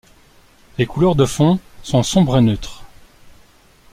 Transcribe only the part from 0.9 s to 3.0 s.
de fond sont sombres et neutres.